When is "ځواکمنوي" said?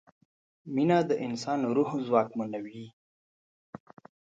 2.07-2.85